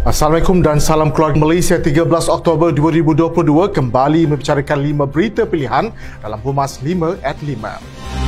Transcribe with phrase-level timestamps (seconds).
[0.00, 3.36] Assalamualaikum dan salam keluarga Malaysia 13 Oktober 2022
[3.68, 5.92] kembali membicarakan lima berita pilihan
[6.24, 8.19] dalam Humas 5 at 5.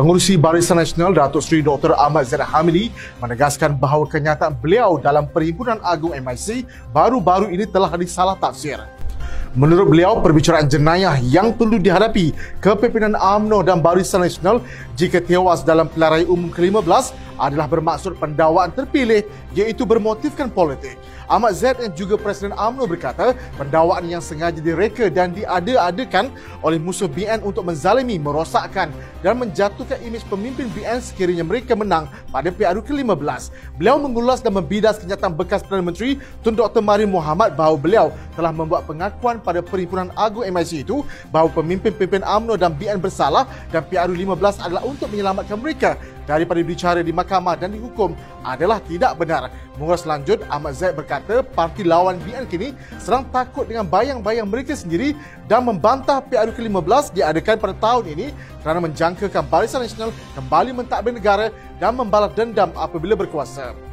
[0.00, 1.92] Pengurusi Barisan Nasional Datuk Seri Dr.
[1.92, 2.88] Ahmad Zaid Hamidi
[3.20, 8.80] menegaskan bahawa kenyataan beliau dalam Perhimpunan Agung MIC baru-baru ini telah disalah tafsir.
[9.52, 12.32] Menurut beliau, perbicaraan jenayah yang perlu dihadapi
[12.64, 14.64] kepimpinan AMNO dan Barisan Nasional
[14.96, 19.24] jika tewas dalam raya umum ke-15 adalah bermaksud pendawaan terpilih
[19.56, 21.00] iaitu bermotifkan politik.
[21.30, 26.26] Ahmad Zaid yang juga Presiden AMNO berkata pendawaan yang sengaja direka dan diada-adakan
[26.58, 28.90] oleh musuh BN untuk menzalimi, merosakkan
[29.22, 33.54] dan menjatuhkan imej pemimpin BN sekiranya mereka menang pada PRU ke-15.
[33.78, 36.82] Beliau mengulas dan membidas kenyataan bekas Perdana Menteri Tun Dr.
[36.82, 42.58] Mari Muhammad bahawa beliau telah membuat pengakuan pada Perhimpunan Agung MIC itu bahawa pemimpin-pemimpin AMNO
[42.58, 45.94] dan BN bersalah dan PRU 15 adalah untuk menyelamatkan mereka
[46.30, 48.14] daripada bicara di mahkamah dan dihukum
[48.46, 49.50] adalah tidak benar.
[49.74, 52.70] Mengulas lanjut, Ahmad Zaid berkata parti lawan BN kini
[53.02, 55.18] sedang takut dengan bayang-bayang mereka sendiri
[55.50, 58.26] dan membantah PRU ke-15 diadakan pada tahun ini
[58.62, 61.50] kerana menjangkakan Barisan Nasional kembali mentadbir negara
[61.82, 63.89] dan membalas dendam apabila berkuasa.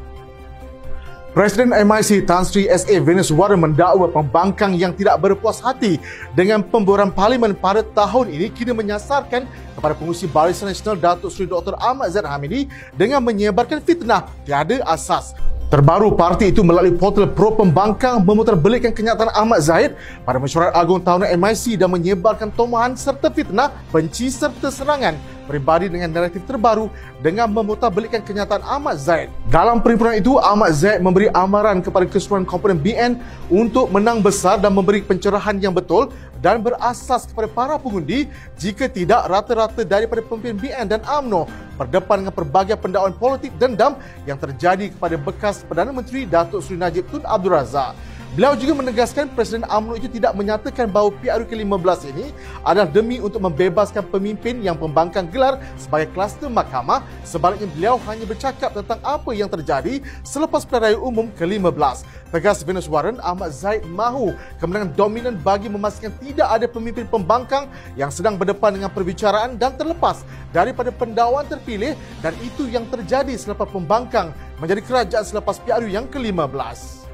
[1.37, 2.97] Presiden MIC Tan Sri S.A.
[2.97, 6.01] Venezuela mendakwa pembangkang yang tidak berpuas hati
[6.33, 9.45] dengan pembuaran parlimen pada tahun ini kini menyasarkan
[9.77, 11.77] kepada pengurusi Barisan Nasional Datuk Seri Dr.
[11.77, 12.65] Ahmad Zaid Hamidi
[12.97, 15.37] dengan menyebarkan fitnah tiada asas.
[15.69, 19.93] Terbaru, parti itu melalui portal Pro Pembangkang memutarbelikkan kenyataan Ahmad Zahid
[20.25, 25.13] pada mesyuarat agung tahunan MIC dan menyebarkan tomahan serta fitnah, benci serta serangan
[25.47, 26.91] peribadi dengan naratif terbaru
[27.23, 29.31] dengan memutarbelikkan kenyataan Ahmad Zaid.
[29.47, 33.15] Dalam perhimpunan itu, Ahmad Zaid memberi amaran kepada keseluruhan komponen BN
[33.47, 36.11] untuk menang besar dan memberi pencerahan yang betul
[36.43, 42.35] dan berasas kepada para pengundi jika tidak rata-rata daripada pemimpin BN dan AMNO berdepan dengan
[42.35, 47.53] pelbagai pendakwaan politik dendam yang terjadi kepada bekas Perdana Menteri Datuk Seri Najib Tun Abdul
[47.53, 47.93] Razak.
[48.35, 53.39] Beliau juga menegaskan Presiden UMNO itu tidak menyatakan bahawa PRU ke-15 ini adalah demi untuk
[53.39, 57.07] membebaskan pemimpin yang pembangkang gelar sebagai kluster mahkamah.
[57.23, 62.03] Sebaliknya beliau hanya bercakap tentang apa yang terjadi selepas pilihan raya umum ke-15.
[62.27, 68.11] Tegas Venus Warren, Ahmad Zaid mahu kemenangan dominan bagi memastikan tidak ada pemimpin pembangkang yang
[68.11, 74.35] sedang berdepan dengan perbicaraan dan terlepas daripada pendakwaan terpilih dan itu yang terjadi selepas pembangkang
[74.59, 77.06] menjadi kerajaan selepas PRU yang ke-15.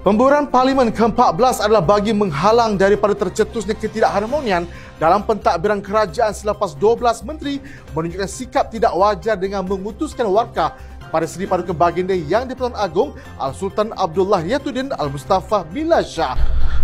[0.00, 4.64] Pembuaran Parlimen ke-14 adalah bagi menghalang daripada tercetusnya ketidakharmonian
[4.96, 7.60] dalam pentadbiran kerajaan selepas 12 menteri
[7.92, 10.72] menunjukkan sikap tidak wajar dengan mengutuskan warkah
[11.04, 16.32] kepada Seri Paduka Baginda yang di-Pertuan Agong Al-Sultan Abdullah Yatuddin Al-Mustafa Bilal Shah.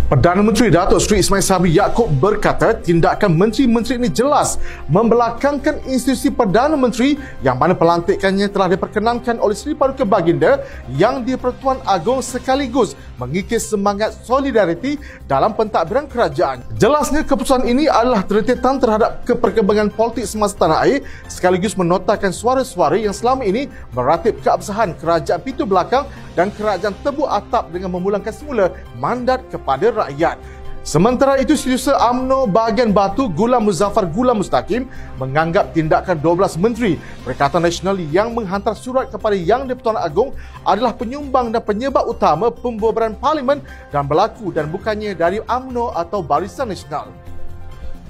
[0.07, 4.55] Perdana Menteri Datuk Seri Ismail Sabri Yaakob berkata tindakan menteri-menteri ini jelas
[4.87, 10.63] membelakangkan institusi Perdana Menteri yang mana pelantikannya telah diperkenankan oleh Seri Paduka Baginda
[10.95, 14.95] yang di-Pertuan Agong sekaligus mengikis semangat solidariti
[15.27, 16.63] dalam pentadbiran kerajaan.
[16.79, 23.11] Jelasnya keputusan ini adalah terdetetan terhadap keperkembangan politik semasa tanah air sekaligus menotakan suara-suara yang
[23.11, 28.69] selama ini meratip keabsahan kerajaan pintu belakang dan kerajaan tebu atap dengan memulangkan semula
[29.01, 30.37] mandat kepada rakyat.
[30.87, 34.87] Sementara itu, Setiausaha UMNO bahagian Batu Gulam Muzaffar Gulam Mustaqim
[35.19, 36.95] menganggap tindakan 12 Menteri
[37.27, 40.31] Perikatan Nasional yang menghantar surat kepada Yang di-Pertuan Agong
[40.63, 43.59] adalah penyumbang dan penyebab utama pembubaran Parlimen
[43.91, 47.26] dan berlaku dan bukannya dari UMNO atau Barisan Nasional.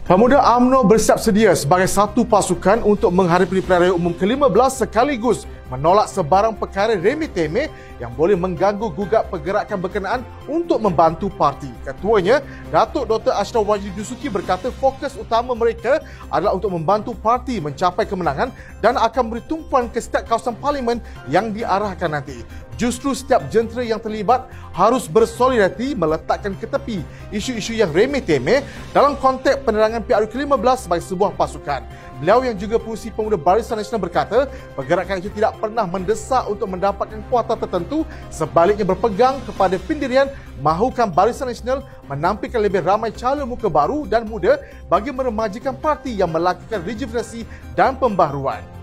[0.07, 6.55] Pemuda AMNO bersiap sedia sebagai satu pasukan untuk menghadapi raya umum ke-15 sekaligus menolak sebarang
[6.55, 7.67] perkara remeh-temeh
[7.99, 11.67] yang boleh mengganggu gugat pergerakan berkenaan untuk membantu parti.
[11.83, 12.39] Ketuanya,
[12.71, 13.35] Datuk Dr.
[13.35, 15.99] Ashraf Wajid Dusuki berkata fokus utama mereka
[16.31, 21.51] adalah untuk membantu parti mencapai kemenangan dan akan beri tumpuan ke setiap kawasan parlimen yang
[21.51, 22.47] diarahkan nanti.
[22.77, 27.01] Justru setiap jentera yang terlibat harus bersolidariti meletakkan ke tepi
[27.33, 28.61] isu-isu yang remeh-temeh
[28.93, 31.81] dalam konteks penerangan PRU ke-15 sebagai sebuah pasukan.
[32.21, 34.45] Beliau yang juga pengurusi pemuda Barisan Nasional berkata,
[34.77, 40.29] pergerakan itu tidak pernah mendesak untuk mendapatkan kuasa tertentu, sebaliknya berpegang kepada pendirian
[40.61, 46.29] mahukan Barisan Nasional menampilkan lebih ramai calon muka baru dan muda bagi meremajikan parti yang
[46.29, 47.41] melakukan regenerasi
[47.73, 48.76] dan pembaharuan.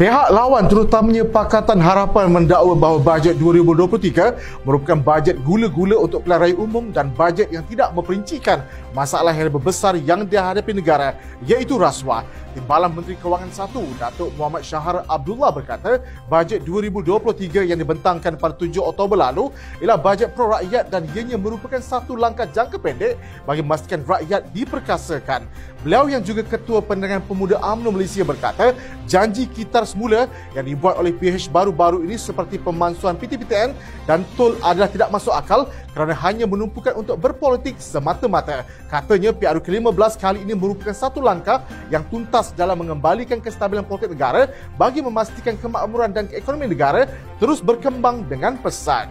[0.00, 6.88] Pihak lawan terutamanya Pakatan Harapan mendakwa bahawa bajet 2023 merupakan bajet gula-gula untuk raya umum
[6.88, 11.14] dan bajet yang tidak memperincikan masalah yang lebih besar yang dihadapi negara
[11.46, 12.26] iaitu rasuah.
[12.50, 18.74] Timbalan Menteri Kewangan 1, Datuk Muhammad Syahar Abdullah berkata, bajet 2023 yang dibentangkan pada 7
[18.82, 23.14] Oktober lalu ialah bajet pro rakyat dan ianya merupakan satu langkah jangka pendek
[23.46, 25.46] bagi memastikan rakyat diperkasakan.
[25.86, 28.74] Beliau yang juga Ketua Penerangan Pemuda UMNO Malaysia berkata,
[29.06, 30.26] janji kitar semula
[30.58, 33.70] yang dibuat oleh PH baru-baru ini seperti pemansuhan PTPTN
[34.10, 38.66] dan tol adalah tidak masuk akal kerana hanya menumpukan untuk berpolitik semata-mata.
[38.90, 41.62] Katanya PRU ke-15 kali ini merupakan satu langkah
[41.94, 47.06] yang tuntas dalam mengembalikan kestabilan politik negara bagi memastikan kemakmuran dan ekonomi negara
[47.38, 49.06] terus berkembang dengan pesat.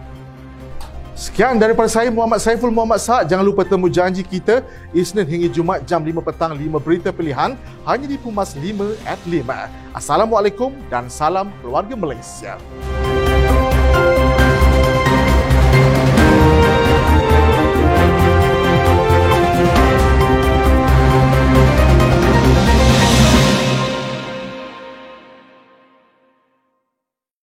[1.16, 3.28] Sekian daripada saya Muhammad Saiful Muhammad Saad.
[3.28, 8.06] Jangan lupa temu janji kita Isnin hingga Jumaat jam 5 petang 5 berita pilihan hanya
[8.08, 9.96] di Pumas 5 at 5.
[9.96, 12.56] Assalamualaikum dan salam keluarga Malaysia.